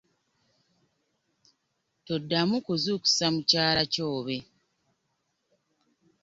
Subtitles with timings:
[2.05, 4.37] Toddamu kuzuukusa mukyala Kyobe.